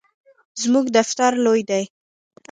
[0.61, 1.83] زموږ دفتر لوی دی